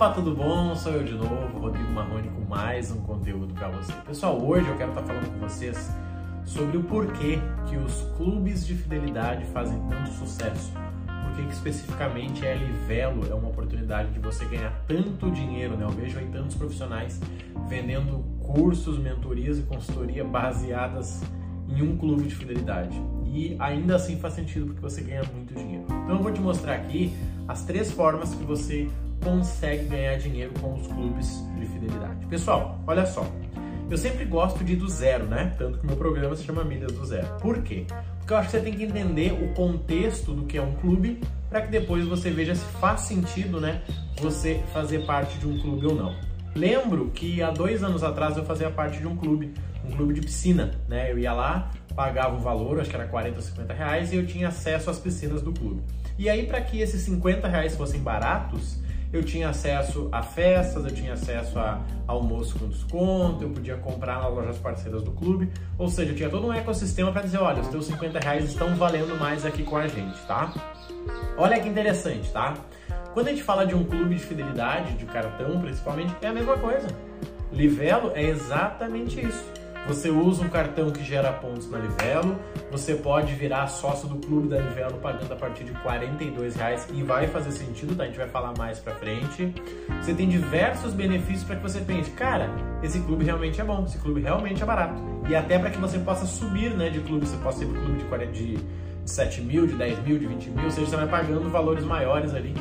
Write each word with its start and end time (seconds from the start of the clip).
Opa, 0.00 0.14
tudo 0.14 0.34
bom? 0.34 0.74
Sou 0.74 0.92
eu 0.92 1.04
de 1.04 1.12
novo, 1.12 1.58
Rodrigo 1.58 1.92
Marrone, 1.92 2.30
com 2.30 2.40
mais 2.48 2.90
um 2.90 3.02
conteúdo 3.02 3.52
para 3.52 3.68
você. 3.68 3.92
Pessoal, 4.06 4.42
hoje 4.42 4.66
eu 4.66 4.74
quero 4.78 4.92
estar 4.92 5.02
falando 5.02 5.30
com 5.30 5.46
vocês 5.46 5.90
sobre 6.46 6.78
o 6.78 6.84
porquê 6.84 7.38
que 7.68 7.76
os 7.76 8.00
clubes 8.16 8.66
de 8.66 8.74
fidelidade 8.74 9.44
fazem 9.52 9.78
tanto 9.90 10.08
sucesso. 10.12 10.72
Por 11.04 11.36
que 11.36 11.52
especificamente 11.52 12.46
a 12.46 12.54
Livelo 12.54 13.30
é 13.30 13.34
uma 13.34 13.50
oportunidade 13.50 14.10
de 14.10 14.18
você 14.20 14.46
ganhar 14.46 14.72
tanto 14.88 15.30
dinheiro, 15.30 15.76
né? 15.76 15.84
Eu 15.84 15.90
vejo 15.90 16.18
aí 16.18 16.30
tantos 16.32 16.56
profissionais 16.56 17.20
vendendo 17.68 18.24
cursos, 18.40 18.96
mentorias 18.96 19.58
e 19.58 19.62
consultoria 19.64 20.24
baseadas 20.24 21.22
em 21.68 21.82
um 21.82 21.98
clube 21.98 22.22
de 22.22 22.34
fidelidade. 22.34 22.98
E 23.26 23.54
ainda 23.58 23.96
assim 23.96 24.18
faz 24.18 24.32
sentido 24.32 24.64
porque 24.64 24.80
você 24.80 25.02
ganha 25.02 25.24
muito 25.24 25.52
dinheiro. 25.52 25.84
Então 25.84 26.16
eu 26.16 26.22
vou 26.22 26.32
te 26.32 26.40
mostrar 26.40 26.76
aqui 26.76 27.14
as 27.46 27.64
três 27.64 27.90
formas 27.90 28.34
que 28.34 28.44
você 28.44 28.88
consegue 29.22 29.84
ganhar 29.84 30.16
dinheiro 30.18 30.52
com 30.60 30.74
os 30.74 30.86
clubes 30.86 31.42
de 31.58 31.66
fidelidade. 31.66 32.26
Pessoal, 32.26 32.78
olha 32.86 33.06
só. 33.06 33.26
Eu 33.90 33.98
sempre 33.98 34.24
gosto 34.24 34.62
de 34.62 34.74
ir 34.74 34.76
do 34.76 34.88
zero, 34.88 35.26
né? 35.26 35.52
Tanto 35.58 35.78
que 35.78 35.86
meu 35.86 35.96
programa 35.96 36.36
se 36.36 36.44
chama 36.44 36.62
Milhas 36.62 36.92
do 36.92 37.04
Zero. 37.04 37.26
Por 37.40 37.60
quê? 37.62 37.86
Porque 38.18 38.32
eu 38.32 38.36
acho 38.36 38.50
que 38.50 38.56
você 38.56 38.62
tem 38.62 38.72
que 38.72 38.84
entender 38.84 39.32
o 39.32 39.52
contexto 39.52 40.32
do 40.32 40.44
que 40.44 40.56
é 40.56 40.62
um 40.62 40.74
clube 40.76 41.20
para 41.48 41.62
que 41.62 41.72
depois 41.72 42.06
você 42.06 42.30
veja 42.30 42.54
se 42.54 42.64
faz 42.78 43.00
sentido, 43.00 43.60
né? 43.60 43.82
Você 44.20 44.62
fazer 44.72 45.04
parte 45.06 45.36
de 45.38 45.48
um 45.48 45.58
clube 45.58 45.86
ou 45.86 45.96
não. 45.96 46.14
Lembro 46.54 47.10
que 47.10 47.42
há 47.42 47.50
dois 47.50 47.82
anos 47.82 48.04
atrás 48.04 48.36
eu 48.36 48.44
fazia 48.44 48.70
parte 48.70 48.98
de 48.98 49.08
um 49.08 49.16
clube, 49.16 49.54
um 49.84 49.90
clube 49.90 50.14
de 50.14 50.20
piscina, 50.20 50.70
né? 50.88 51.10
Eu 51.10 51.18
ia 51.18 51.32
lá, 51.32 51.72
pagava 51.94 52.36
um 52.36 52.40
valor, 52.40 52.80
acho 52.80 52.90
que 52.90 52.94
era 52.96 53.06
40 53.06 53.36
ou 53.36 53.42
50 53.42 53.74
reais, 53.74 54.12
e 54.12 54.16
eu 54.16 54.24
tinha 54.24 54.48
acesso 54.48 54.88
às 54.88 55.00
piscinas 55.00 55.42
do 55.42 55.52
clube. 55.52 55.82
E 56.16 56.28
aí, 56.28 56.46
para 56.46 56.60
que 56.60 56.80
esses 56.80 57.02
50 57.02 57.48
reais 57.48 57.74
fossem 57.74 58.00
baratos, 58.00 58.78
eu 59.12 59.22
tinha 59.22 59.48
acesso 59.48 60.08
a 60.12 60.22
festas, 60.22 60.84
eu 60.84 60.90
tinha 60.90 61.14
acesso 61.14 61.58
a 61.58 61.80
almoço 62.06 62.58
com 62.58 62.68
desconto, 62.68 63.42
eu 63.42 63.50
podia 63.50 63.76
comprar 63.76 64.22
nas 64.22 64.32
lojas 64.32 64.58
parceiras 64.58 65.02
do 65.02 65.10
clube, 65.10 65.50
ou 65.78 65.88
seja, 65.88 66.12
eu 66.12 66.16
tinha 66.16 66.28
todo 66.28 66.46
um 66.46 66.52
ecossistema 66.52 67.10
para 67.10 67.22
dizer, 67.22 67.38
olha, 67.38 67.60
os 67.60 67.68
teus 67.68 67.86
50 67.86 68.18
reais 68.20 68.44
estão 68.44 68.74
valendo 68.76 69.18
mais 69.18 69.44
aqui 69.44 69.62
com 69.62 69.76
a 69.76 69.88
gente, 69.88 70.18
tá? 70.26 70.52
Olha 71.36 71.58
que 71.60 71.68
interessante, 71.68 72.30
tá? 72.30 72.54
Quando 73.12 73.28
a 73.28 73.30
gente 73.30 73.42
fala 73.42 73.66
de 73.66 73.74
um 73.74 73.84
clube 73.84 74.14
de 74.14 74.22
fidelidade, 74.22 74.94
de 74.94 75.04
cartão 75.06 75.60
principalmente, 75.60 76.14
é 76.22 76.28
a 76.28 76.32
mesma 76.32 76.56
coisa. 76.56 76.86
Livelo 77.52 78.12
é 78.14 78.22
exatamente 78.22 79.20
isso. 79.24 79.59
Você 79.86 80.08
usa 80.08 80.44
um 80.44 80.48
cartão 80.48 80.90
que 80.90 81.02
gera 81.02 81.32
pontos 81.32 81.68
na 81.70 81.78
Livelo, 81.78 82.38
você 82.70 82.94
pode 82.94 83.34
virar 83.34 83.66
sócio 83.66 84.08
do 84.08 84.16
clube 84.24 84.48
da 84.48 84.58
Livelo 84.58 84.98
pagando 84.98 85.32
a 85.32 85.36
partir 85.36 85.64
de 85.64 85.72
R$ 85.72 85.78
reais 86.56 86.86
e 86.92 87.02
vai 87.02 87.26
fazer 87.26 87.50
sentido, 87.50 87.96
tá? 87.96 88.04
A 88.04 88.06
gente 88.06 88.18
vai 88.18 88.28
falar 88.28 88.52
mais 88.56 88.78
pra 88.78 88.94
frente. 88.94 89.52
Você 90.00 90.14
tem 90.14 90.28
diversos 90.28 90.92
benefícios 90.92 91.44
para 91.44 91.56
que 91.56 91.62
você 91.62 91.80
pense, 91.80 92.10
cara, 92.12 92.50
esse 92.82 93.00
clube 93.00 93.24
realmente 93.24 93.60
é 93.60 93.64
bom, 93.64 93.84
esse 93.84 93.98
clube 93.98 94.20
realmente 94.20 94.62
é 94.62 94.66
barato. 94.66 95.00
E 95.28 95.34
até 95.34 95.58
para 95.58 95.70
que 95.70 95.78
você 95.78 95.98
possa 95.98 96.24
subir, 96.26 96.70
né, 96.74 96.90
de 96.90 97.00
clube, 97.00 97.26
você 97.26 97.36
possa 97.38 97.64
ir 97.64 97.66
pro 97.66 97.80
clube 97.80 97.98
de 97.98 98.04
40 98.04 98.32
de 98.32 98.58
7 99.04 99.40
mil, 99.42 99.66
de 99.66 99.74
10 99.74 99.98
mil, 100.04 100.18
de 100.18 100.26
20 100.26 100.50
mil, 100.50 100.64
ou 100.64 100.70
seja, 100.70 100.86
você 100.86 100.96
vai 100.96 101.08
pagando 101.08 101.48
valores 101.50 101.84
maiores 101.84 102.34
ali 102.34 102.54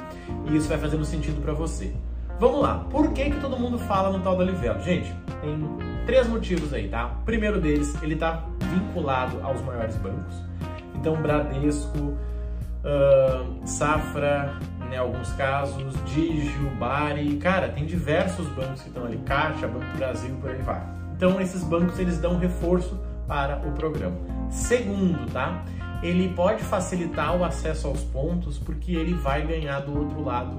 e 0.49 0.55
isso 0.55 0.67
vai 0.67 0.77
fazendo 0.77 1.05
sentido 1.05 1.41
para 1.41 1.53
você. 1.53 1.93
Vamos 2.39 2.61
lá, 2.61 2.85
por 2.89 3.11
que, 3.11 3.29
que 3.29 3.39
todo 3.39 3.57
mundo 3.57 3.77
fala 3.77 4.17
no 4.17 4.23
tal 4.23 4.37
da 4.37 4.45
Livelo? 4.45 4.81
Gente, 4.81 5.13
tem 5.41 5.77
três 6.05 6.27
motivos 6.27 6.73
aí, 6.73 6.87
tá? 6.87 7.07
O 7.21 7.25
primeiro 7.25 7.59
deles, 7.59 7.95
ele 8.01 8.13
está 8.13 8.43
vinculado 8.71 9.39
aos 9.41 9.61
maiores 9.61 9.95
bancos. 9.97 10.35
Então, 10.95 11.15
Bradesco, 11.21 11.97
uh, 11.97 13.67
Safra, 13.67 14.53
né, 14.89 14.97
alguns 14.97 15.31
casos, 15.33 15.93
Digio, 16.05 16.69
Bari, 16.79 17.37
cara, 17.37 17.69
tem 17.69 17.85
diversos 17.85 18.47
bancos 18.49 18.81
que 18.81 18.89
estão 18.89 19.05
ali, 19.05 19.17
Caixa, 19.25 19.67
Banco 19.67 19.85
do 19.85 19.97
Brasil, 19.97 20.35
por 20.41 20.49
aí 20.49 20.61
vai. 20.61 20.81
Então, 21.15 21.39
esses 21.39 21.63
bancos, 21.63 21.99
eles 21.99 22.17
dão 22.17 22.37
reforço 22.37 22.99
para 23.27 23.57
o 23.57 23.71
programa. 23.73 24.15
Segundo, 24.49 25.31
tá? 25.31 25.63
Ele 26.01 26.29
pode 26.29 26.63
facilitar 26.63 27.35
o 27.35 27.43
acesso 27.43 27.87
aos 27.87 28.01
pontos 28.01 28.57
porque 28.57 28.93
ele 28.93 29.13
vai 29.13 29.45
ganhar 29.45 29.81
do 29.81 29.97
outro 29.97 30.23
lado 30.23 30.57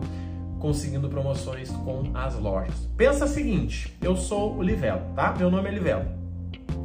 conseguindo 0.61 1.09
promoções 1.09 1.71
com 1.71 2.11
as 2.15 2.39
lojas. 2.39 2.89
Pensa 2.97 3.25
o 3.25 3.29
seguinte, 3.29 3.97
eu 4.01 4.15
sou 4.15 4.57
o 4.57 4.63
Livelo, 4.63 5.01
tá? 5.17 5.35
Meu 5.37 5.51
nome 5.51 5.69
é 5.69 5.73
Livelo. 5.73 6.05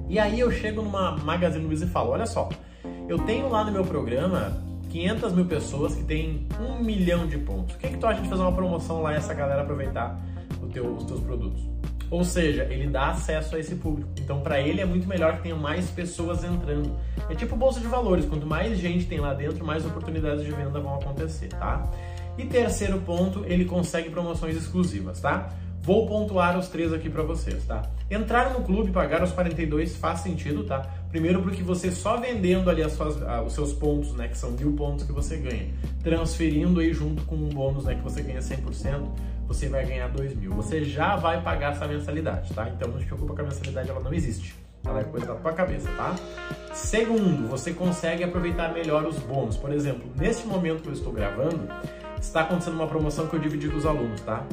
E 0.10 0.18
aí 0.18 0.40
eu 0.40 0.52
chego 0.52 0.82
numa 0.82 1.18
Magazine 1.18 1.64
Luiza 1.66 1.86
e 1.86 1.90
falo, 1.90 2.12
olha 2.12 2.26
só, 2.26 2.50
eu 3.08 3.20
tenho 3.20 3.50
lá 3.50 3.64
no 3.64 3.72
meu 3.72 3.84
programa 3.84 4.58
500 4.90 5.34
mil 5.34 5.46
pessoas 5.46 5.94
que 5.94 6.04
têm 6.04 6.48
um 6.60 6.82
milhão 6.82 7.28
de 7.28 7.38
pontos. 7.38 7.76
O 7.76 7.78
que, 7.78 7.88
é 7.88 7.90
que 7.90 7.98
tu 7.98 8.08
acha 8.08 8.22
de 8.22 8.30
fazer 8.30 8.42
uma 8.42 8.52
promoção 8.54 9.02
lá 9.02 9.14
e 9.14 9.18
essa 9.18 9.34
galera 9.34 9.62
aproveitar 9.62 10.20
teu, 10.72 10.96
os 10.96 11.04
teus 11.04 11.20
produtos? 11.20 11.62
Ou 12.10 12.24
seja, 12.24 12.64
ele 12.66 12.88
dá 12.88 13.10
acesso 13.10 13.56
a 13.56 13.60
esse 13.60 13.76
público. 13.76 14.10
Então, 14.20 14.42
para 14.42 14.62
ele 14.62 14.80
é 14.80 14.86
muito 14.86 15.08
melhor 15.08 15.38
que 15.38 15.44
tenha 15.44 15.56
mais 15.56 15.90
pessoas 15.90 16.44
entrando. 16.44 16.96
É 17.30 17.36
tipo 17.36 17.56
bolsa 17.56 17.80
de 17.80 17.88
valores, 17.88 18.26
quanto 18.26 18.46
mais 18.46 18.78
gente 18.78 19.06
tem 19.06 19.20
lá 19.20 19.34
dentro, 19.34 19.66
mais 19.66 19.86
oportunidades 19.86 20.46
de 20.46 20.52
venda 20.52 20.80
vão 20.80 20.96
acontecer, 20.96 21.50
tá? 21.50 21.84
E 22.38 22.46
terceiro 22.46 23.00
ponto, 23.00 23.44
ele 23.46 23.66
consegue 23.66 24.10
promoções 24.10 24.56
exclusivas, 24.56 25.20
tá? 25.20 25.50
Vou 25.82 26.08
pontuar 26.08 26.58
os 26.58 26.68
três 26.68 26.92
aqui 26.92 27.10
para 27.10 27.22
vocês, 27.22 27.64
tá? 27.64 27.84
Entrar 28.10 28.52
no 28.52 28.62
clube, 28.64 28.92
pagar 28.92 29.22
os 29.22 29.32
42 29.32 29.96
faz 29.96 30.22
sentido, 30.22 30.64
tá? 30.64 30.80
Primeiro 31.10 31.44
porque 31.44 31.62
você 31.62 31.92
só 31.92 32.18
vendendo 32.18 32.72
ali 32.72 32.82
as 32.82 32.94
suas, 32.94 33.18
os 33.46 33.54
seus 33.54 33.72
pontos, 33.72 34.12
né, 34.14 34.28
que 34.28 34.38
são 34.38 34.52
mil 34.52 34.74
pontos 34.74 35.06
que 35.06 35.12
você 35.12 35.38
ganha, 35.38 35.68
transferindo 36.04 36.80
aí 36.80 36.92
junto 36.92 37.24
com 37.26 37.36
um 37.36 37.50
bônus, 37.50 37.86
né, 37.86 37.94
que 37.94 38.02
você 38.02 38.24
ganha 38.24 38.40
100%, 38.40 39.08
você 39.48 39.70
vai 39.70 39.86
ganhar 39.86 40.08
2 40.08 40.36
mil. 40.36 40.52
Você 40.54 40.84
já 40.84 41.16
vai 41.16 41.42
pagar 41.42 41.74
essa 41.74 41.88
mensalidade, 41.88 42.52
tá? 42.52 42.68
Então 42.68 42.90
não 42.90 43.00
se 43.00 43.06
preocupa 43.06 43.36
que 43.36 43.42
a 43.42 43.44
mensalidade 43.44 43.90
ela 43.90 44.00
não 44.00 44.12
existe. 44.12 44.56
Ela 44.84 45.02
é 45.02 45.04
coisa 45.04 45.28
da 45.28 45.36
tua 45.36 45.54
cabeça, 45.54 45.90
tá? 45.92 46.16
Segundo, 46.74 47.48
você 47.48 47.74
consegue 47.74 48.24
aproveitar 48.24 48.74
melhor 48.74 49.06
os 49.06 49.20
bônus. 49.20 49.56
Por 49.56 49.72
exemplo, 49.72 50.10
neste 50.16 50.48
momento 50.48 50.82
que 50.82 50.90
eu 50.90 50.94
estou 50.94 51.14
gravando, 51.14 51.68
está 52.26 52.42
acontecendo 52.42 52.76
uma 52.76 52.88
promoção 52.88 53.28
que 53.28 53.36
eu 53.36 53.40
dividi 53.40 53.70
com 53.70 53.78
os 53.78 53.86
alunos, 53.86 54.22
tá? 54.22 54.46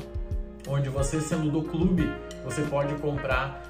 Onde 0.69 0.88
você 0.88 1.21
sendo 1.21 1.50
do 1.50 1.62
clube, 1.62 2.09
você 2.44 2.62
pode 2.62 2.94
comprar 2.94 3.62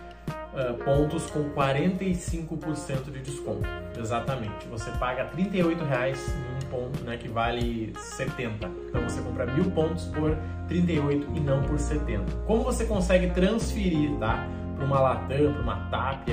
uh, 0.52 0.74
pontos 0.84 1.30
com 1.30 1.50
45% 1.50 3.10
de 3.10 3.20
desconto. 3.20 3.66
Exatamente. 3.98 4.66
Você 4.68 4.90
paga 4.92 5.24
R$ 5.34 5.44
38,00 5.44 5.62
em 5.62 6.66
um 6.66 6.70
ponto, 6.70 7.04
né, 7.04 7.16
que 7.16 7.28
vale 7.28 7.92
70. 7.96 8.70
Então 8.88 9.02
você 9.02 9.20
compra 9.22 9.46
mil 9.46 9.70
pontos 9.70 10.04
por 10.06 10.36
38 10.68 11.28
e 11.34 11.40
não 11.40 11.62
por 11.62 11.78
70. 11.78 12.24
Como 12.46 12.62
você 12.62 12.84
consegue 12.84 13.30
transferir, 13.30 14.18
tá? 14.18 14.46
para 14.82 14.86
uma 14.86 15.00
Latam, 15.00 15.52
para 15.52 15.62
uma 15.62 15.76
TAP, 15.90 16.28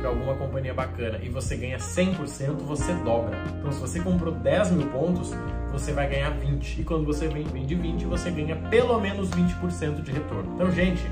para 0.00 0.08
alguma 0.08 0.34
companhia 0.34 0.72
bacana 0.72 1.18
e 1.22 1.28
você 1.28 1.56
ganha 1.56 1.76
100%, 1.76 2.56
você 2.58 2.94
dobra. 2.94 3.36
Então, 3.58 3.70
se 3.70 3.80
você 3.80 4.00
comprou 4.00 4.32
10 4.32 4.72
mil 4.72 4.86
pontos, 4.88 5.32
você 5.70 5.92
vai 5.92 6.08
ganhar 6.08 6.30
20. 6.30 6.80
E 6.80 6.84
quando 6.84 7.04
você 7.04 7.28
vende 7.28 7.74
20, 7.74 8.04
você 8.04 8.30
ganha 8.30 8.56
pelo 8.68 9.00
menos 9.00 9.30
20% 9.30 10.02
de 10.02 10.12
retorno. 10.12 10.52
Então, 10.54 10.70
gente, 10.70 11.02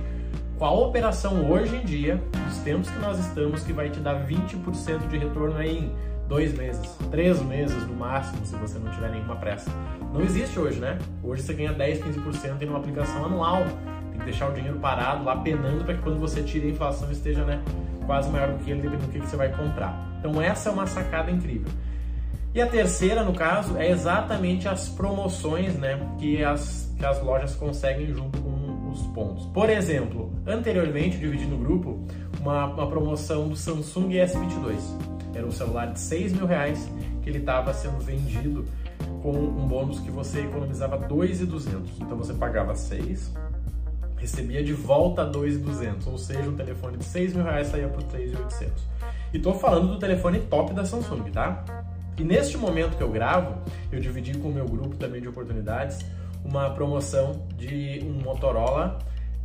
qual 0.58 0.88
operação 0.88 1.50
hoje 1.50 1.76
em 1.76 1.84
dia, 1.84 2.22
nos 2.44 2.58
tempos 2.58 2.90
que 2.90 2.98
nós 2.98 3.18
estamos, 3.18 3.62
que 3.62 3.72
vai 3.72 3.88
te 3.90 4.00
dar 4.00 4.26
20% 4.26 5.08
de 5.08 5.18
retorno 5.18 5.56
aí 5.56 5.78
em 5.78 5.92
dois 6.28 6.56
meses, 6.56 6.96
três 7.10 7.40
meses 7.42 7.86
no 7.86 7.94
máximo, 7.94 8.44
se 8.44 8.54
você 8.56 8.78
não 8.78 8.90
tiver 8.90 9.10
nenhuma 9.10 9.36
pressa? 9.36 9.70
Não 10.12 10.20
existe 10.20 10.58
hoje, 10.58 10.80
né? 10.80 10.98
Hoje 11.22 11.42
você 11.42 11.54
ganha 11.54 11.72
10, 11.72 12.02
15% 12.02 12.62
em 12.62 12.68
uma 12.68 12.78
aplicação 12.78 13.24
anual 13.24 13.64
tem 14.10 14.18
que 14.18 14.24
deixar 14.24 14.50
o 14.50 14.52
dinheiro 14.52 14.78
parado 14.78 15.24
lá 15.24 15.36
penando 15.36 15.84
para 15.84 15.94
que 15.94 16.02
quando 16.02 16.18
você 16.18 16.42
tire 16.42 16.66
a 16.66 16.70
inflação 16.70 17.10
esteja 17.10 17.44
né, 17.44 17.62
quase 18.04 18.28
maior 18.30 18.52
do 18.52 18.64
que 18.64 18.70
ele, 18.70 18.82
dependendo 18.82 19.06
do 19.06 19.12
que 19.12 19.20
você 19.20 19.36
vai 19.36 19.50
comprar. 19.50 19.94
Então 20.18 20.42
essa 20.42 20.68
é 20.68 20.72
uma 20.72 20.86
sacada 20.86 21.30
incrível. 21.30 21.70
E 22.54 22.60
a 22.60 22.66
terceira, 22.66 23.22
no 23.22 23.34
caso, 23.34 23.76
é 23.76 23.90
exatamente 23.90 24.66
as 24.66 24.88
promoções 24.88 25.74
né, 25.74 26.00
que, 26.18 26.42
as, 26.42 26.92
que 26.98 27.04
as 27.04 27.22
lojas 27.22 27.54
conseguem 27.54 28.12
junto 28.14 28.40
com 28.40 28.90
os 28.90 29.02
pontos. 29.08 29.46
Por 29.46 29.68
exemplo, 29.68 30.32
anteriormente, 30.46 31.18
dividi 31.18 31.44
no 31.44 31.58
grupo 31.58 32.06
uma, 32.40 32.66
uma 32.66 32.86
promoção 32.86 33.48
do 33.48 33.56
Samsung 33.56 34.08
S22. 34.08 34.78
Era 35.34 35.46
um 35.46 35.50
celular 35.50 35.92
de 35.92 36.00
6 36.00 36.32
mil 36.32 36.46
reais 36.46 36.90
que 37.22 37.28
ele 37.28 37.38
estava 37.38 37.72
sendo 37.74 38.00
vendido 38.00 38.64
com 39.22 39.32
um 39.32 39.66
bônus 39.68 40.00
que 40.00 40.10
você 40.10 40.40
economizava 40.40 40.96
2,200. 40.98 42.00
Então 42.00 42.16
você 42.16 42.32
pagava 42.32 42.74
6, 42.74 43.34
recebia 44.16 44.64
de 44.64 44.72
volta 44.72 45.24
2.200, 45.30 46.06
ou 46.06 46.18
seja, 46.18 46.48
um 46.48 46.56
telefone 46.56 46.96
de 46.96 47.04
6 47.04 47.34
mil 47.34 47.44
reais 47.44 47.68
saía 47.68 47.88
por 47.88 48.02
3.800. 48.04 48.70
E 49.32 49.38
tô 49.38 49.52
falando 49.54 49.88
do 49.88 49.98
telefone 49.98 50.40
top 50.40 50.72
da 50.72 50.84
Samsung, 50.84 51.30
tá? 51.30 51.62
E 52.18 52.24
neste 52.24 52.56
momento 52.56 52.96
que 52.96 53.02
eu 53.02 53.10
gravo, 53.10 53.62
eu 53.92 54.00
dividi 54.00 54.36
com 54.36 54.48
o 54.48 54.52
meu 54.52 54.66
grupo 54.66 54.96
também 54.96 55.20
de 55.20 55.28
oportunidades 55.28 56.04
uma 56.44 56.70
promoção 56.70 57.46
de 57.56 58.02
um 58.04 58.22
Motorola 58.22 58.98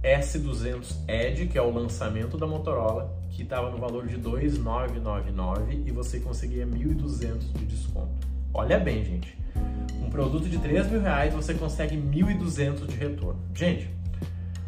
S200 0.04 0.96
Edge, 1.08 1.48
que 1.48 1.58
é 1.58 1.62
o 1.62 1.72
lançamento 1.72 2.38
da 2.38 2.48
Motorola, 2.48 3.16
que 3.30 3.44
estava 3.44 3.70
no 3.70 3.78
valor 3.78 4.08
de 4.08 4.18
2.999 4.18 5.86
e 5.86 5.92
você 5.92 6.20
conseguia 6.20 6.66
1.200 6.66 7.54
de 7.54 7.66
desconto. 7.66 8.28
Olha 8.54 8.80
bem, 8.80 9.06
gente. 9.06 9.38
Um 10.02 10.10
produto 10.10 10.50
de 10.50 10.58
3 10.58 10.90
mil 10.90 11.02
reais 11.02 11.34
você 11.34 11.54
consegue 11.54 11.96
1.200 11.96 12.88
de 12.88 12.96
retorno. 12.96 13.40
Gente, 13.54 13.90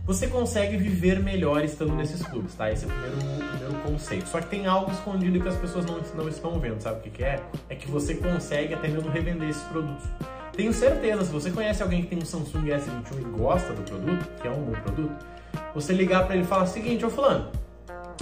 você 0.05 0.27
consegue 0.27 0.77
viver 0.77 1.19
melhor 1.19 1.63
estando 1.63 1.95
nesses 1.95 2.21
clubes, 2.21 2.53
tá? 2.53 2.71
Esse 2.71 2.85
é 2.85 2.87
o 2.87 2.91
primeiro, 2.91 3.17
o 3.17 3.49
primeiro 3.49 3.75
conceito. 3.81 4.29
Só 4.29 4.39
que 4.39 4.47
tem 4.47 4.67
algo 4.67 4.91
escondido 4.91 5.39
que 5.39 5.47
as 5.47 5.55
pessoas 5.55 5.85
não, 5.85 5.99
não 6.15 6.29
estão 6.29 6.59
vendo, 6.59 6.79
sabe 6.79 6.99
o 6.99 7.01
que, 7.01 7.09
que 7.09 7.23
é? 7.23 7.41
É 7.69 7.75
que 7.75 7.89
você 7.89 8.13
consegue 8.13 8.75
até 8.75 8.87
mesmo 8.87 9.09
revender 9.09 9.49
esses 9.49 9.63
produtos. 9.63 10.05
Tenho 10.53 10.71
certeza, 10.71 11.25
se 11.25 11.31
você 11.31 11.49
conhece 11.49 11.81
alguém 11.81 12.03
que 12.03 12.07
tem 12.07 12.19
um 12.19 12.25
Samsung 12.25 12.67
S21 12.67 13.19
e 13.19 13.37
gosta 13.37 13.73
do 13.73 13.81
produto, 13.81 14.41
que 14.41 14.47
é 14.47 14.51
um 14.51 14.63
bom 14.63 14.71
produto, 14.73 15.25
você 15.73 15.91
ligar 15.91 16.25
para 16.25 16.35
ele 16.35 16.43
e 16.45 16.47
falar 16.47 16.63
o 16.63 16.67
seguinte, 16.67 17.03
ô 17.03 17.09
fulano, 17.09 17.51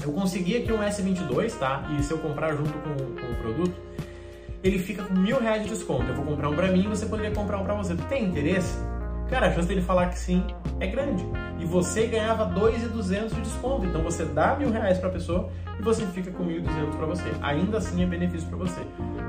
eu 0.02 0.12
consegui 0.14 0.58
aqui 0.58 0.72
um 0.72 0.80
S22, 0.80 1.58
tá? 1.60 1.88
E 1.98 2.02
se 2.02 2.12
eu 2.12 2.18
comprar 2.18 2.56
junto 2.56 2.72
com, 2.72 2.96
com 2.96 3.32
o 3.32 3.36
produto, 3.36 3.76
ele 4.64 4.80
fica 4.80 5.04
com 5.04 5.14
mil 5.14 5.40
reais 5.40 5.64
de 5.64 5.70
desconto. 5.70 6.06
Eu 6.06 6.16
vou 6.16 6.26
comprar 6.26 6.50
um 6.50 6.56
para 6.56 6.72
mim 6.72 6.86
e 6.86 6.88
você 6.88 7.06
poderia 7.06 7.32
comprar 7.32 7.60
um 7.60 7.66
para 7.66 7.76
você. 7.76 7.94
Tem 8.08 8.24
interesse? 8.24 8.74
Cara, 9.34 9.48
a 9.48 9.52
chance 9.52 9.68
dele 9.68 9.82
falar 9.82 10.10
que 10.10 10.20
sim 10.20 10.46
é 10.80 10.86
grande. 10.86 11.26
E 11.60 11.66
você 11.66 12.06
ganhava 12.06 12.48
2.200 12.54 13.34
de 13.34 13.42
desconto. 13.42 13.84
Então 13.88 14.04
você 14.04 14.26
dá 14.26 14.56
mil 14.56 14.70
reais 14.70 15.00
para 15.00 15.10
a 15.10 15.12
pessoa 15.12 15.50
e 15.80 15.82
você 15.82 16.06
fica 16.06 16.30
com 16.30 16.46
1.200 16.46 16.96
para 16.96 17.08
você. 17.08 17.32
Ainda 17.42 17.80
assim 17.80 18.04
é 18.04 18.06
benefício 18.06 18.48
para 18.48 18.60
você. 18.60 18.82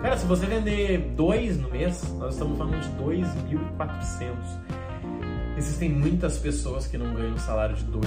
Cara, 0.02 0.18
se 0.18 0.26
você 0.26 0.44
vender 0.44 0.98
dois 1.16 1.58
no 1.58 1.70
mês, 1.70 2.06
nós 2.18 2.34
estamos 2.34 2.58
falando 2.58 2.78
de 2.82 2.90
2.400. 3.02 4.34
Existem 5.56 5.88
muitas 5.88 6.36
pessoas 6.36 6.86
que 6.86 6.98
não 6.98 7.14
ganham 7.14 7.38
salário 7.38 7.74
de 7.74 7.84
2.400 7.86 8.02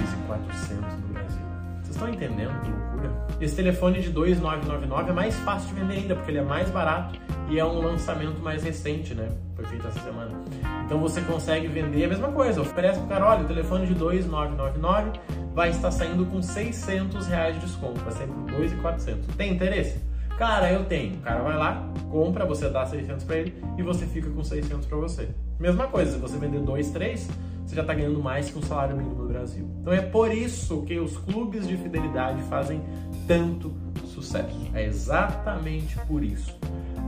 no 1.01 1.07
Brasil. 1.13 1.41
Vocês 1.81 1.95
estão 1.95 2.09
entendendo 2.09 2.61
que 2.61 2.69
loucura? 2.69 3.11
Esse 3.41 3.55
telefone 3.55 4.01
de 4.01 4.13
2.999 4.13 5.09
é 5.09 5.13
mais 5.13 5.35
fácil 5.39 5.69
de 5.69 5.81
vender 5.81 5.95
ainda, 5.95 6.15
porque 6.15 6.29
ele 6.29 6.38
é 6.38 6.44
mais 6.44 6.69
barato 6.69 7.19
e 7.49 7.57
é 7.57 7.65
um 7.65 7.81
lançamento 7.81 8.39
mais 8.39 8.61
recente, 8.61 9.15
né? 9.15 9.29
Foi 9.55 9.65
feito 9.65 9.88
essa 9.88 9.99
semana. 10.01 10.38
Então 10.87 11.01
você 11.01 11.19
consegue 11.19 11.67
vender 11.67 12.05
a 12.05 12.07
mesma 12.07 12.29
coisa. 12.29 12.61
Oferece 12.61 12.97
pro 12.97 13.09
cara, 13.09 13.27
olha, 13.27 13.43
o 13.43 13.47
telefone 13.47 13.85
de 13.85 13.93
2.999 13.93 15.19
vai 15.53 15.69
estar 15.69 15.91
saindo 15.91 16.25
com 16.25 16.41
600 16.41 17.27
reais 17.27 17.55
de 17.55 17.61
desconto, 17.61 17.99
vai 17.99 18.13
sair 18.13 18.27
por 18.27 18.53
2.400. 18.53 19.35
Tem 19.35 19.53
interesse? 19.53 19.99
Cara, 20.37 20.71
eu 20.71 20.85
tenho. 20.85 21.15
O 21.15 21.19
cara 21.19 21.41
vai 21.41 21.57
lá, 21.57 21.91
compra, 22.09 22.45
você 22.45 22.69
dá 22.69 22.85
600 22.85 23.25
para 23.25 23.35
ele 23.35 23.61
e 23.77 23.83
você 23.83 24.05
fica 24.05 24.29
com 24.29 24.41
600 24.41 24.85
para 24.87 24.97
você. 24.97 25.27
Mesma 25.59 25.87
coisa, 25.87 26.13
se 26.13 26.17
você 26.19 26.37
vender 26.37 26.61
2, 26.61 26.91
3, 26.91 27.29
você 27.65 27.75
já 27.75 27.81
está 27.81 27.93
ganhando 27.93 28.21
mais 28.23 28.49
que 28.49 28.57
um 28.57 28.61
salário 28.61 28.95
mínimo 28.95 29.23
no 29.23 29.27
Brasil. 29.27 29.69
Então 29.81 29.91
é 29.91 30.01
por 30.01 30.31
isso 30.31 30.83
que 30.83 30.97
os 30.97 31.17
clubes 31.17 31.67
de 31.67 31.75
fidelidade 31.75 32.41
fazem 32.43 32.81
tanto 33.27 33.75
sucesso. 34.05 34.71
É 34.73 34.85
exatamente 34.85 35.99
por 36.07 36.23
isso. 36.23 36.57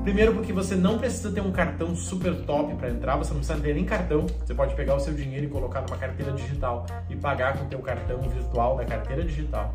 Primeiro 0.10 0.34
porque 0.34 0.52
você 0.52 0.76
não 0.76 0.98
precisa 0.98 1.32
ter 1.32 1.40
um 1.40 1.52
cartão 1.52 1.96
super 1.96 2.36
top 2.38 2.74
para 2.78 2.90
entrar, 2.90 3.16
você 3.16 3.30
não 3.30 3.42
precisa 3.42 3.60
ter 3.60 3.76
nem 3.76 3.86
cartão. 3.86 4.26
Você 4.44 4.56
pode 4.56 4.74
pegar 4.74 4.96
o 4.96 5.00
seu 5.00 5.14
dinheiro 5.14 5.46
e 5.46 5.50
colocar 5.50 5.82
numa 5.82 5.98
carteira 5.98 6.32
digital 6.32 6.88
e 7.08 7.16
pagar 7.16 7.56
com 7.56 7.66
o 7.66 7.68
teu 7.68 7.78
cartão 7.78 8.20
virtual 8.22 8.76
da 8.76 8.86
carteira 8.86 9.24
digital. 9.24 9.72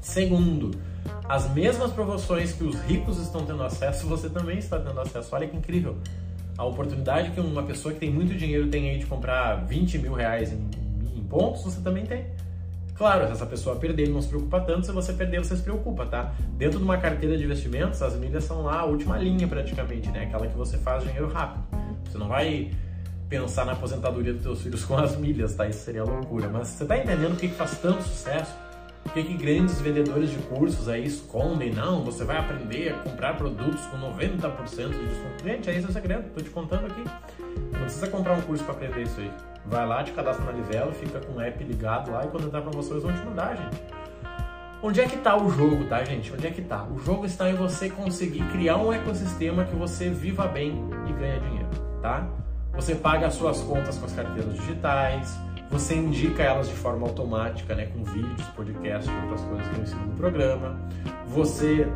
Segundo, 0.00 0.70
as 1.28 1.52
mesmas 1.52 1.92
promoções 1.92 2.52
que 2.52 2.64
os 2.64 2.74
ricos 2.84 3.18
estão 3.20 3.44
tendo 3.44 3.62
acesso, 3.62 4.06
você 4.06 4.30
também 4.30 4.56
está 4.56 4.78
tendo 4.78 4.98
acesso. 4.98 5.28
Olha 5.34 5.46
que 5.46 5.54
incrível! 5.54 5.98
A 6.56 6.64
oportunidade 6.64 7.30
que 7.32 7.40
uma 7.40 7.62
pessoa 7.62 7.92
que 7.92 8.00
tem 8.00 8.10
muito 8.10 8.34
dinheiro 8.34 8.68
tem 8.68 8.88
aí 8.88 8.98
de 8.98 9.04
comprar 9.04 9.56
20 9.66 9.98
mil 9.98 10.14
reais 10.14 10.54
em, 10.54 10.70
em 11.14 11.22
pontos, 11.24 11.64
você 11.64 11.82
também 11.82 12.06
tem. 12.06 12.24
Claro, 13.00 13.24
se 13.28 13.32
essa 13.32 13.46
pessoa 13.46 13.76
perder, 13.76 14.02
ele 14.02 14.12
não 14.12 14.20
se 14.20 14.28
preocupa 14.28 14.60
tanto, 14.60 14.84
se 14.84 14.92
você 14.92 15.14
perder, 15.14 15.38
você 15.38 15.56
se 15.56 15.62
preocupa, 15.62 16.04
tá? 16.04 16.34
Dentro 16.58 16.76
de 16.76 16.84
uma 16.84 16.98
carteira 16.98 17.34
de 17.34 17.44
investimentos, 17.44 18.02
as 18.02 18.14
milhas 18.14 18.44
são 18.44 18.60
lá 18.60 18.80
a 18.80 18.84
última 18.84 19.16
linha 19.16 19.48
praticamente, 19.48 20.10
né? 20.10 20.24
Aquela 20.24 20.46
que 20.46 20.54
você 20.54 20.76
faz 20.76 21.02
dinheiro 21.04 21.26
rápido. 21.28 21.64
Você 22.04 22.18
não 22.18 22.28
vai 22.28 22.70
pensar 23.26 23.64
na 23.64 23.72
aposentadoria 23.72 24.34
dos 24.34 24.42
seus 24.42 24.60
filhos 24.60 24.84
com 24.84 24.98
as 24.98 25.16
milhas, 25.16 25.54
tá? 25.54 25.66
Isso 25.66 25.82
seria 25.82 26.04
loucura. 26.04 26.50
Mas 26.50 26.68
você 26.68 26.84
tá 26.84 26.98
entendendo 26.98 27.30
por 27.30 27.40
que 27.40 27.48
faz 27.48 27.78
tanto 27.78 28.02
sucesso? 28.02 28.54
Por 29.02 29.12
que, 29.12 29.22
grandes 29.34 29.80
vendedores 29.80 30.30
de 30.30 30.38
cursos 30.38 30.88
aí 30.88 31.04
escondem? 31.04 31.72
Não, 31.72 32.04
você 32.04 32.22
vai 32.24 32.36
aprender 32.36 32.92
a 32.92 32.98
comprar 32.98 33.36
produtos 33.36 33.84
com 33.86 33.96
90% 33.98 34.90
de 34.90 35.06
desconto. 35.06 35.44
Gente, 35.44 35.68
é 35.68 35.76
esse 35.76 35.86
o 35.86 35.92
segredo, 35.92 36.30
tô 36.32 36.40
te 36.40 36.50
contando 36.50 36.86
aqui. 36.86 37.04
Não 37.72 37.80
precisa 37.80 38.06
comprar 38.08 38.34
um 38.34 38.42
curso 38.42 38.62
para 38.62 38.74
aprender 38.74 39.02
isso 39.02 39.18
aí. 39.18 39.30
Vai 39.66 39.86
lá, 39.86 40.04
te 40.04 40.12
cadastra 40.12 40.44
na 40.44 40.52
Livelo, 40.52 40.92
fica 40.92 41.18
com 41.20 41.34
o 41.34 41.40
app 41.40 41.62
ligado 41.64 42.10
lá 42.10 42.24
e 42.24 42.28
quando 42.28 42.46
entrar 42.46 42.62
promoções 42.62 43.02
vão 43.02 43.12
te 43.12 43.20
mandar, 43.24 43.56
gente. 43.56 43.82
Onde 44.82 45.00
é 45.00 45.06
que 45.06 45.16
está 45.16 45.36
o 45.36 45.50
jogo, 45.50 45.84
tá, 45.86 46.02
gente? 46.04 46.32
Onde 46.32 46.46
é 46.46 46.50
que 46.50 46.62
está? 46.62 46.84
O 46.84 46.98
jogo 47.00 47.26
está 47.26 47.50
em 47.50 47.54
você 47.54 47.90
conseguir 47.90 48.42
criar 48.50 48.76
um 48.78 48.92
ecossistema 48.92 49.64
que 49.64 49.76
você 49.76 50.08
viva 50.08 50.46
bem 50.46 50.88
e 51.06 51.12
ganha 51.12 51.38
dinheiro, 51.38 51.68
tá? 52.00 52.26
Você 52.74 52.94
paga 52.94 53.26
as 53.26 53.34
suas 53.34 53.60
contas 53.60 53.98
com 53.98 54.06
as 54.06 54.12
carteiras 54.12 54.54
digitais, 54.54 55.38
você 55.70 55.94
indica 55.94 56.42
elas 56.42 56.68
de 56.68 56.74
forma 56.74 57.06
automática, 57.06 57.74
né, 57.74 57.86
com 57.86 58.02
vídeos, 58.04 58.46
podcasts, 58.56 59.12
outras 59.22 59.40
coisas 59.42 59.68
que 59.68 59.76
eu 59.76 59.82
ensino 59.82 60.06
no 60.06 60.14
programa. 60.14 60.78
Você 61.28 61.86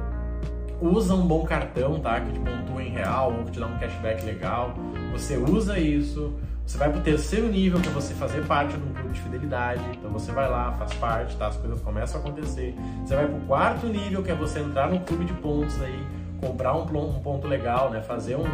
usa 0.80 1.14
um 1.14 1.26
bom 1.26 1.44
cartão, 1.44 1.98
tá, 2.00 2.20
que 2.20 2.32
te 2.32 2.38
pontua 2.38 2.82
em 2.82 2.90
real 2.90 3.34
ou 3.36 3.44
que 3.44 3.52
te 3.52 3.60
dá 3.60 3.66
um 3.66 3.78
cashback 3.78 4.24
legal. 4.24 4.74
Você 5.12 5.36
usa 5.36 5.78
isso 5.78 6.32
você 6.66 6.78
vai 6.78 6.90
para 6.90 6.98
o 6.98 7.02
terceiro 7.02 7.46
nível, 7.48 7.78
que 7.78 7.88
é 7.88 7.90
você 7.90 8.14
fazer 8.14 8.44
parte 8.46 8.74
de 8.74 8.82
um 8.82 8.92
clube 8.94 9.12
de 9.12 9.20
fidelidade. 9.20 9.82
Então 9.92 10.10
você 10.10 10.32
vai 10.32 10.48
lá, 10.48 10.72
faz 10.72 10.94
parte, 10.94 11.36
tá? 11.36 11.48
As 11.48 11.56
coisas 11.56 11.80
começam 11.82 12.20
a 12.20 12.24
acontecer. 12.24 12.74
Você 13.04 13.14
vai 13.14 13.26
para 13.26 13.36
o 13.36 13.40
quarto 13.42 13.86
nível, 13.86 14.22
que 14.22 14.30
é 14.30 14.34
você 14.34 14.60
entrar 14.60 14.88
no 14.88 15.00
clube 15.00 15.26
de 15.26 15.34
pontos 15.34 15.80
aí, 15.82 16.06
comprar 16.40 16.74
um, 16.74 16.86
ponto 17.20 17.46
legal, 17.46 17.90
né? 17.90 18.00
Fazer 18.00 18.36
um. 18.36 18.44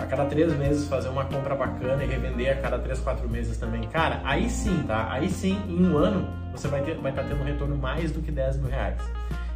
A 0.00 0.06
cada 0.06 0.24
três 0.26 0.52
meses 0.56 0.88
fazer 0.88 1.08
uma 1.08 1.24
compra 1.24 1.54
bacana 1.54 2.02
e 2.02 2.06
revender 2.06 2.52
a 2.52 2.60
cada 2.60 2.78
três, 2.78 2.98
quatro 2.98 3.28
meses 3.28 3.56
também. 3.56 3.82
Cara, 3.88 4.20
aí 4.24 4.48
sim, 4.48 4.84
tá? 4.86 5.08
Aí 5.10 5.28
sim, 5.28 5.60
em 5.68 5.86
um 5.86 5.96
ano, 5.96 6.28
você 6.52 6.68
vai 6.68 6.80
estar 6.80 7.00
vai 7.00 7.12
tá 7.12 7.22
tendo 7.22 7.40
um 7.40 7.44
retorno 7.44 7.76
mais 7.76 8.10
do 8.10 8.20
que 8.20 8.30
10 8.30 8.58
mil 8.58 8.68
reais. 8.68 9.00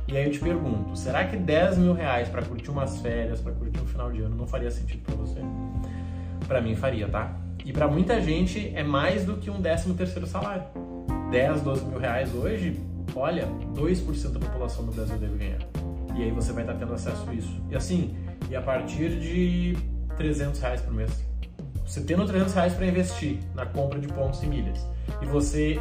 E 0.08 0.16
aí 0.16 0.24
eu 0.24 0.30
te 0.30 0.38
pergunto, 0.38 0.96
será 0.96 1.24
que 1.24 1.36
10 1.36 1.78
mil 1.78 1.92
reais 1.92 2.28
para 2.28 2.42
curtir 2.42 2.70
umas 2.70 3.00
férias, 3.00 3.40
para 3.40 3.52
curtir 3.52 3.80
um 3.80 3.86
final 3.86 4.12
de 4.12 4.22
ano, 4.22 4.36
não 4.36 4.46
faria 4.46 4.70
sentido 4.70 5.02
para 5.02 5.16
você? 5.16 5.40
Para 6.46 6.60
mim 6.60 6.76
faria, 6.76 7.08
tá? 7.08 7.34
E 7.64 7.72
para 7.72 7.88
muita 7.88 8.20
gente 8.20 8.72
é 8.74 8.84
mais 8.84 9.24
do 9.24 9.36
que 9.36 9.50
um 9.50 9.60
13 9.60 9.94
terceiro 9.94 10.26
salário. 10.26 10.62
10, 11.32 11.62
12 11.62 11.84
mil 11.86 11.98
reais 11.98 12.32
hoje, 12.32 12.80
olha, 13.14 13.48
2% 13.74 14.32
da 14.32 14.38
população 14.38 14.84
do 14.84 14.92
Brasil 14.92 15.16
deve 15.18 15.36
ganhar. 15.36 15.58
E 16.14 16.22
aí 16.22 16.30
você 16.30 16.52
vai 16.52 16.62
estar 16.62 16.74
tendo 16.74 16.94
acesso 16.94 17.28
a 17.28 17.34
isso. 17.34 17.60
E 17.68 17.74
assim, 17.74 18.16
e 18.48 18.54
a 18.54 18.62
partir 18.62 19.18
de 19.18 19.76
300 20.16 20.60
reais 20.60 20.80
por 20.80 20.92
mês. 20.92 21.10
Você 21.86 22.00
tendo 22.00 22.26
300 22.26 22.54
reais 22.54 22.74
para 22.74 22.86
investir 22.86 23.38
na 23.54 23.64
compra 23.64 23.98
de 23.98 24.08
pontos 24.08 24.42
e 24.42 24.46
milhas 24.46 24.84
e 25.22 25.26
você 25.26 25.80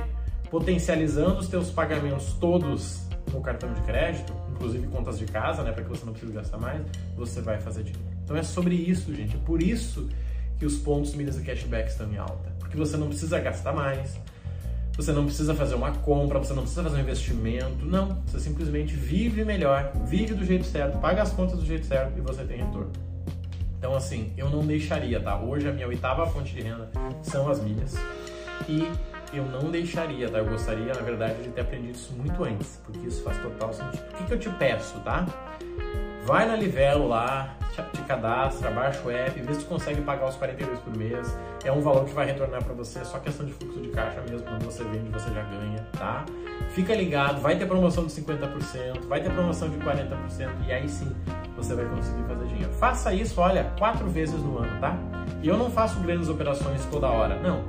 potencializando 0.49 1.39
os 1.39 1.47
teus 1.47 1.71
pagamentos 1.71 2.33
todos 2.33 3.05
no 3.33 3.41
cartão 3.41 3.73
de 3.73 3.81
crédito, 3.81 4.33
inclusive 4.51 4.87
contas 4.87 5.17
de 5.17 5.25
casa, 5.25 5.63
né, 5.63 5.71
para 5.71 5.83
que 5.83 5.89
você 5.89 6.05
não 6.05 6.13
precise 6.13 6.31
gastar 6.31 6.57
mais, 6.57 6.81
você 7.15 7.41
vai 7.41 7.59
fazer 7.59 7.83
dinheiro. 7.83 8.05
Então 8.23 8.37
é 8.37 8.43
sobre 8.43 8.75
isso, 8.75 9.13
gente. 9.13 9.35
É 9.35 9.39
por 9.39 9.61
isso 9.61 10.07
que 10.57 10.65
os 10.65 10.77
pontos, 10.77 11.13
milhas 11.13 11.37
e 11.37 11.41
cashback 11.41 11.89
estão 11.89 12.11
em 12.11 12.17
alta. 12.17 12.51
Porque 12.59 12.77
você 12.77 12.95
não 12.95 13.07
precisa 13.07 13.39
gastar 13.39 13.73
mais, 13.73 14.17
você 14.95 15.11
não 15.11 15.25
precisa 15.25 15.53
fazer 15.53 15.75
uma 15.75 15.91
compra, 15.91 16.39
você 16.39 16.53
não 16.53 16.61
precisa 16.61 16.83
fazer 16.83 16.97
um 16.97 17.01
investimento, 17.01 17.85
não. 17.85 18.21
Você 18.27 18.39
simplesmente 18.39 18.95
vive 18.95 19.43
melhor, 19.43 19.91
vive 20.05 20.33
do 20.33 20.45
jeito 20.45 20.65
certo, 20.65 20.97
paga 20.99 21.21
as 21.21 21.33
contas 21.33 21.59
do 21.59 21.65
jeito 21.65 21.85
certo 21.85 22.17
e 22.17 22.21
você 22.21 22.43
tem 22.45 22.57
retorno. 22.57 22.91
Então, 23.85 23.95
assim, 23.95 24.33
eu 24.35 24.49
não 24.49 24.65
deixaria, 24.65 25.19
tá? 25.19 25.39
Hoje 25.39 25.69
a 25.69 25.71
minha 25.71 25.87
oitava 25.87 26.25
fonte 26.25 26.55
de 26.55 26.59
renda 26.59 26.89
são 27.21 27.47
as 27.47 27.61
milhas 27.61 27.93
e 28.67 28.91
eu 29.31 29.45
não 29.45 29.69
deixaria, 29.69 30.27
tá? 30.27 30.39
Eu 30.39 30.45
gostaria, 30.45 30.91
na 30.91 31.01
verdade, 31.01 31.43
de 31.43 31.49
ter 31.49 31.61
aprendido 31.61 31.93
isso 31.93 32.11
muito 32.13 32.43
antes, 32.43 32.81
porque 32.83 33.05
isso 33.05 33.21
faz 33.21 33.37
total 33.37 33.71
sentido. 33.71 34.03
O 34.11 34.15
que, 34.15 34.23
que 34.23 34.33
eu 34.33 34.39
te 34.39 34.49
peço, 34.49 34.99
tá? 35.01 35.27
Vai 36.25 36.47
na 36.47 36.55
Livelo 36.55 37.07
lá, 37.07 37.55
te 37.93 38.01
cadastra, 38.01 38.71
baixa 38.71 38.99
o 39.05 39.11
app, 39.11 39.39
vê 39.39 39.53
se 39.53 39.59
tu 39.59 39.67
consegue 39.67 40.01
pagar 40.01 40.29
os 40.29 40.35
42 40.35 40.79
por 40.79 40.97
mês. 40.97 41.37
É 41.63 41.71
um 41.71 41.81
valor 41.81 42.05
que 42.05 42.13
vai 42.15 42.25
retornar 42.25 42.63
para 42.63 42.73
você, 42.73 42.97
é 42.97 43.03
só 43.03 43.19
questão 43.19 43.45
de 43.45 43.53
fluxo 43.53 43.79
de 43.79 43.89
caixa 43.89 44.19
mesmo, 44.21 44.47
quando 44.47 44.65
você 44.65 44.83
vende, 44.85 45.11
você 45.11 45.31
já 45.31 45.43
ganha, 45.43 45.85
tá? 45.91 46.25
Fica 46.71 46.95
ligado, 46.95 47.39
vai 47.39 47.55
ter 47.55 47.67
promoção 47.67 48.07
de 48.07 48.13
50%, 48.13 49.05
vai 49.07 49.21
ter 49.21 49.31
promoção 49.31 49.69
de 49.69 49.77
40% 49.77 50.49
e 50.67 50.71
aí 50.71 50.89
sim 50.89 51.15
você 51.55 51.73
vai 51.73 51.85
conseguir 51.85 52.23
fazer 52.23 52.45
dinheiro. 52.47 52.71
Faça 52.73 53.13
isso, 53.13 53.39
olha, 53.39 53.71
quatro 53.77 54.07
vezes 54.09 54.41
no 54.41 54.59
ano, 54.59 54.79
tá? 54.79 54.97
E 55.41 55.47
eu 55.47 55.57
não 55.57 55.69
faço 55.69 55.99
grandes 55.99 56.29
operações 56.29 56.85
toda 56.85 57.07
hora, 57.07 57.39
não. 57.39 57.63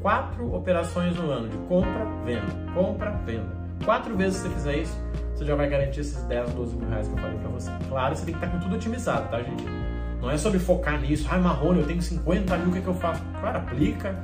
Quatro 0.00 0.54
operações 0.54 1.16
no 1.16 1.30
ano 1.30 1.48
de 1.48 1.56
compra, 1.68 2.04
venda, 2.24 2.72
compra, 2.74 3.10
venda. 3.24 3.62
Quatro 3.84 4.16
vezes 4.16 4.38
você 4.38 4.48
fizer 4.48 4.76
isso, 4.78 4.96
você 5.34 5.44
já 5.44 5.54
vai 5.54 5.68
garantir 5.68 6.00
esses 6.00 6.22
10, 6.24 6.52
12 6.54 6.76
mil 6.76 6.88
reais 6.88 7.08
que 7.08 7.14
eu 7.14 7.18
falei 7.18 7.38
pra 7.38 7.48
você. 7.48 7.70
Claro, 7.88 8.16
você 8.16 8.24
tem 8.24 8.34
que 8.34 8.44
estar 8.44 8.56
com 8.56 8.62
tudo 8.62 8.76
otimizado, 8.76 9.28
tá, 9.28 9.42
gente? 9.42 9.64
Não 10.20 10.30
é 10.30 10.36
sobre 10.36 10.60
focar 10.60 11.00
nisso. 11.00 11.26
Ai, 11.30 11.40
Marrone, 11.40 11.80
eu 11.80 11.86
tenho 11.86 12.00
50 12.00 12.56
mil, 12.58 12.68
o 12.68 12.72
que, 12.72 12.78
é 12.78 12.80
que 12.80 12.86
eu 12.86 12.94
faço? 12.94 13.22
Claro, 13.40 13.58
aplica, 13.58 14.16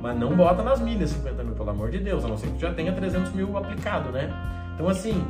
mas 0.00 0.18
não 0.18 0.34
bota 0.34 0.62
nas 0.62 0.80
milhas 0.80 1.10
50 1.10 1.44
mil, 1.44 1.54
pelo 1.54 1.70
amor 1.70 1.90
de 1.90 1.98
Deus, 1.98 2.24
a 2.24 2.28
não 2.28 2.38
ser 2.38 2.46
que 2.46 2.54
tu 2.54 2.60
já 2.60 2.72
tenha 2.72 2.92
300 2.92 3.32
mil 3.32 3.56
aplicado, 3.56 4.10
né? 4.10 4.32
Então, 4.74 4.88
assim, 4.88 5.22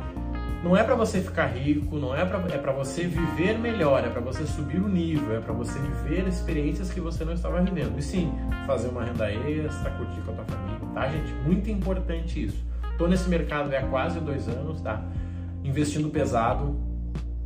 não 0.63 0.77
é 0.77 0.83
para 0.83 0.95
você 0.95 1.19
ficar 1.19 1.47
rico, 1.47 1.97
não 1.97 2.15
é 2.15 2.23
para 2.23 2.39
é 2.53 2.57
para 2.57 2.71
você 2.71 3.05
viver 3.05 3.59
melhor, 3.59 4.03
é 4.05 4.09
para 4.09 4.21
você 4.21 4.45
subir 4.45 4.79
o 4.79 4.87
nível, 4.87 5.35
é 5.35 5.41
para 5.41 5.53
você 5.53 5.77
viver 5.77 6.25
experiências 6.25 6.89
que 6.89 7.01
você 7.01 7.25
não 7.25 7.33
estava 7.33 7.61
vivendo. 7.61 7.99
E 7.99 8.01
sim, 8.01 8.31
fazer 8.65 8.87
uma 8.87 9.03
renda 9.03 9.29
extra, 9.29 9.91
curtir 9.91 10.21
com 10.21 10.31
a 10.31 10.35
tua 10.35 10.45
família, 10.45 10.79
tá, 10.93 11.09
gente? 11.09 11.33
Muito 11.45 11.69
importante 11.69 12.45
isso. 12.45 12.63
Tô 12.97 13.07
nesse 13.07 13.27
mercado 13.29 13.75
há 13.75 13.81
quase 13.81 14.21
dois 14.21 14.47
anos, 14.47 14.79
tá? 14.81 15.03
Investindo 15.65 16.09
pesado, 16.09 16.79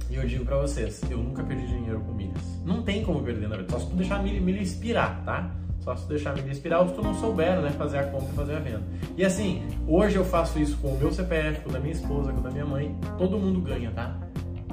e 0.10 0.16
eu 0.16 0.26
digo 0.28 0.46
para 0.46 0.58
vocês, 0.58 1.02
eu 1.10 1.18
nunca 1.18 1.44
perdi 1.44 1.66
dinheiro 1.66 2.00
com 2.02 2.14
milhas. 2.14 2.62
Não 2.64 2.84
tem 2.84 3.04
como 3.04 3.24
perder, 3.24 3.50
na 3.50 3.56
verdade. 3.58 3.72
Só 3.72 3.80
se 3.80 3.90
tu 3.90 3.96
deixar 3.96 4.18
a 4.18 4.24
milha, 4.24 4.40
milha 4.40 4.62
inspirar, 4.62 5.24
tá? 5.26 5.52
Só 5.88 5.96
se 5.96 6.10
deixar 6.10 6.36
a 6.36 6.40
inspirar 6.42 6.82
ou 6.82 6.90
se 6.90 6.96
tu 6.96 7.02
não 7.02 7.16
souber, 7.16 7.62
né? 7.62 7.70
Fazer 7.70 8.00
a 8.00 8.04
compra 8.04 8.28
e 8.30 8.36
fazer 8.36 8.56
a 8.56 8.60
venda. 8.60 8.84
E 9.16 9.24
assim, 9.24 9.66
hoje 9.88 10.18
eu 10.18 10.26
faço 10.26 10.60
isso 10.60 10.76
com 10.80 10.90
o 10.90 10.98
meu 10.98 11.14
CPF, 11.14 11.62
com 11.62 11.70
o 11.70 11.72
da 11.72 11.80
minha 11.80 11.94
esposa, 11.94 12.34
com 12.34 12.40
o 12.40 12.44
da 12.44 12.52
minha 12.52 12.66
mãe. 12.66 12.94
Todo 13.18 13.40
mundo 13.40 13.62
ganha, 13.62 13.90
tá? 13.92 14.14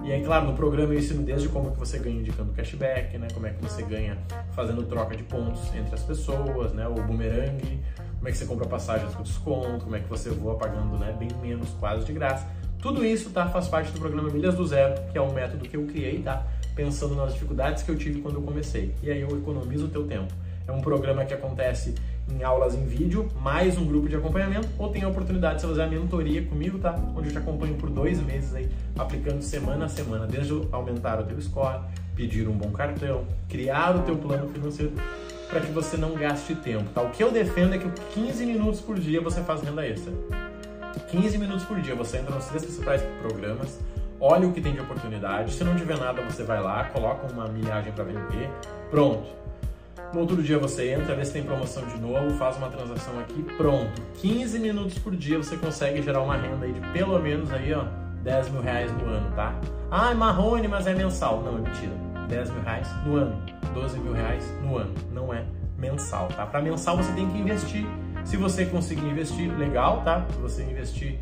E 0.02 0.11
aí, 0.11 0.25
claro, 0.25 0.47
no 0.47 0.54
programa 0.54 0.92
eu 0.92 0.99
ensino 0.99 1.23
desde 1.23 1.49
como 1.49 1.71
que 1.71 1.78
você 1.78 2.00
ganha 2.00 2.18
indicando 2.18 2.52
cashback, 2.52 3.16
né? 3.16 3.28
Como 3.33 3.47
é 3.47 3.50
que 3.50 3.62
você 3.62 3.85
ganha 3.85 4.18
fazendo 4.56 4.83
troca 4.83 5.16
de 5.16 5.23
pontos 5.23 5.73
entre 5.76 5.94
as 5.94 6.02
pessoas, 6.02 6.73
né? 6.73 6.88
O 6.88 6.94
boomerang, 6.94 7.80
como 8.16 8.28
é 8.28 8.33
que 8.33 8.37
você 8.37 8.47
compra 8.47 8.66
passagens 8.66 9.14
com 9.14 9.23
desconto, 9.23 9.85
como 9.85 9.94
é 9.94 10.00
que 10.00 10.09
você 10.09 10.30
voa 10.30 10.56
pagando 10.56 10.99
né, 10.99 11.14
bem 11.16 11.28
menos, 11.40 11.68
quase 11.78 12.04
de 12.04 12.12
graça. 12.12 12.44
Tudo 12.83 13.04
isso 13.04 13.30
tá, 13.30 13.47
faz 13.47 13.68
parte 13.68 13.92
do 13.92 14.00
programa 14.00 14.30
Milhas 14.30 14.56
do 14.56 14.66
Zero, 14.66 15.00
que 15.12 15.16
é 15.16 15.23
um 15.23 15.33
método 15.33 15.64
que 15.68 15.76
eu 15.76 15.87
criei, 15.87 16.21
tá? 16.21 16.44
Pensando 16.75 17.14
nas 17.14 17.35
dificuldades 17.35 17.85
que 17.85 17.90
eu 17.92 17.97
tive 17.97 18.21
quando 18.21 18.35
eu 18.35 18.42
comecei. 18.42 18.92
E 19.00 19.12
aí 19.12 19.21
eu 19.21 19.28
economizo 19.38 19.87
o 19.87 19.88
teu 19.88 20.04
tempo. 20.09 20.42
É 20.66 20.73
um 20.73 20.80
programa 20.80 21.25
que 21.25 21.35
acontece 21.35 21.94
em 22.33 22.42
aulas 22.42 22.75
em 22.75 22.87
vídeo, 22.87 23.28
mais 23.40 23.76
um 23.76 23.85
grupo 23.85 24.09
de 24.09 24.16
acompanhamento, 24.16 24.66
ou 24.78 24.88
tem 24.88 25.02
a 25.02 25.09
oportunidade 25.09 25.61
de 25.61 25.66
fazer 25.66 25.83
a 25.83 25.87
mentoria 25.87 26.42
comigo, 26.42 26.78
tá? 26.78 26.99
Onde 27.14 27.28
eu 27.28 27.33
te 27.33 27.38
acompanho 27.38 27.75
por 27.75 27.90
dois 27.90 28.18
meses 28.23 28.54
aí, 28.54 28.68
aplicando 28.99 29.42
semana 29.42 29.85
a 29.85 29.88
semana, 29.88 30.26
desde 30.26 30.59
aumentar 30.73 31.21
o 31.21 31.25
teu 31.25 31.38
score, 31.40 31.80
pedir 32.16 32.49
um 32.49 32.56
bom 32.56 32.71
cartão, 32.71 33.25
criar 33.47 33.94
o 33.94 34.02
teu 34.02 34.16
plano 34.16 34.49
financeiro 34.49 34.92
para 35.50 35.61
que 35.61 35.71
você 35.71 35.99
não 35.99 36.14
gaste 36.14 36.54
tempo, 36.54 36.88
tá? 36.94 37.02
O 37.02 37.11
que 37.11 37.23
eu 37.23 37.30
defendo 37.30 37.75
é 37.75 37.78
que 37.78 37.88
15 38.14 38.47
minutos 38.47 38.80
por 38.80 38.99
dia 38.99 39.21
você 39.21 39.42
faz 39.42 39.61
renda 39.61 39.87
extra. 39.87 40.12
15 41.11 41.37
minutos 41.37 41.64
por 41.64 41.78
dia 41.78 41.94
você 41.94 42.16
entra 42.16 42.35
nos 42.35 42.47
três 42.47 42.64
principais 42.64 43.02
programas, 43.21 43.78
olha 44.18 44.49
o 44.49 44.52
que 44.52 44.62
tem 44.62 44.73
de 44.73 44.80
oportunidade, 44.80 45.52
se 45.52 45.62
não 45.62 45.76
tiver 45.76 45.99
nada 45.99 46.23
você 46.23 46.42
vai 46.42 46.62
lá, 46.62 46.85
coloca 46.85 47.30
uma 47.30 47.49
milhagem 47.49 47.92
para 47.92 48.04
vender, 48.04 48.49
pronto. 48.90 49.43
No 50.14 50.21
outro 50.21 50.40
dia 50.40 50.61
você 50.61 50.92
entra, 50.92 51.16
vê 51.16 51.25
se 51.25 51.33
tem 51.33 51.42
promoção 51.42 51.85
de 51.87 51.99
novo, 51.99 52.38
faz 52.38 52.56
uma 52.56 52.68
transação 52.68 53.18
aqui, 53.18 53.42
pronto. 53.56 54.00
15 54.21 54.61
minutos 54.61 54.97
por 54.97 55.16
dia 55.16 55.37
você 55.38 55.56
consegue 55.56 56.00
gerar 56.02 56.23
uma 56.23 56.37
renda 56.37 56.66
aí 56.66 56.73
de 56.73 56.80
pelo 56.92 57.18
menos 57.18 57.52
aí, 57.52 57.75
ó, 57.75 57.83
10 58.23 58.50
mil 58.50 58.62
reais 58.62 58.92
no 58.92 59.06
ano, 59.06 59.35
tá? 59.35 59.59
Ah, 59.90 60.12
é 60.12 60.14
Marrone, 60.14 60.68
mas 60.68 60.87
é 60.87 60.94
mensal. 60.94 61.42
Não, 61.42 61.59
é 61.59 61.61
mentira. 61.62 61.92
10 62.28 62.50
mil 62.50 62.62
reais 62.62 62.88
no 63.04 63.16
ano. 63.16 63.42
12 63.75 63.99
mil 63.99 64.12
reais 64.12 64.49
no 64.62 64.78
ano, 64.78 64.94
não 65.12 65.35
é 65.35 65.44
mensal, 65.76 66.28
tá? 66.28 66.47
Para 66.47 66.62
mensal 66.62 66.97
você 66.97 67.12
tem 67.12 67.28
que 67.28 67.37
investir. 67.37 67.85
Se 68.25 68.37
você 68.37 68.64
conseguir 68.66 69.06
investir, 69.06 69.50
legal, 69.59 70.02
tá? 70.04 70.25
Se 70.30 70.38
você 70.38 70.62
investir 70.62 71.18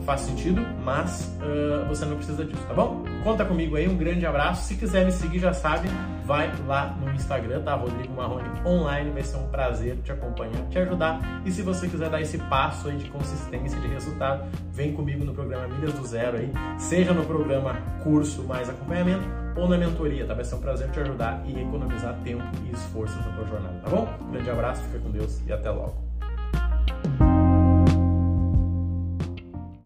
faz 0.00 0.22
sentido, 0.22 0.64
mas 0.84 1.36
uh, 1.42 1.86
você 1.88 2.04
não 2.04 2.16
precisa 2.16 2.44
disso, 2.44 2.62
tá 2.66 2.74
bom? 2.74 3.04
Conta 3.22 3.44
comigo 3.44 3.76
aí, 3.76 3.88
um 3.88 3.96
grande 3.96 4.26
abraço. 4.26 4.66
Se 4.66 4.74
quiser 4.74 5.04
me 5.04 5.12
seguir, 5.12 5.38
já 5.38 5.52
sabe, 5.52 5.88
vai 6.24 6.52
lá 6.66 6.96
no 7.00 7.10
Instagram, 7.12 7.62
tá? 7.62 7.74
Rodrigo 7.74 8.14
Marrone 8.14 8.48
Online, 8.64 9.10
vai 9.10 9.22
ser 9.22 9.36
um 9.36 9.48
prazer 9.48 9.96
te 10.04 10.12
acompanhar, 10.12 10.62
te 10.68 10.78
ajudar. 10.78 11.42
E 11.44 11.50
se 11.50 11.62
você 11.62 11.88
quiser 11.88 12.10
dar 12.10 12.20
esse 12.20 12.38
passo 12.38 12.88
aí 12.88 12.96
de 12.96 13.08
consistência, 13.10 13.80
de 13.80 13.88
resultado, 13.88 14.44
vem 14.72 14.92
comigo 14.92 15.24
no 15.24 15.34
programa 15.34 15.68
Milhas 15.68 15.94
do 15.94 16.06
Zero 16.06 16.36
aí, 16.36 16.52
seja 16.78 17.12
no 17.12 17.24
programa 17.24 17.74
curso 18.02 18.42
mais 18.44 18.68
acompanhamento 18.68 19.26
ou 19.56 19.68
na 19.68 19.76
mentoria, 19.76 20.26
tá? 20.26 20.34
Vai 20.34 20.44
ser 20.44 20.54
um 20.54 20.60
prazer 20.60 20.90
te 20.90 21.00
ajudar 21.00 21.42
e 21.46 21.60
economizar 21.60 22.14
tempo 22.22 22.44
e 22.66 22.72
esforço 22.72 23.16
na 23.16 23.34
tua 23.34 23.46
jornada, 23.46 23.80
tá 23.80 23.90
bom? 23.90 24.08
Grande 24.30 24.50
abraço, 24.50 24.82
fica 24.82 24.98
com 24.98 25.10
Deus 25.10 25.42
e 25.46 25.52
até 25.52 25.70
logo. 25.70 26.07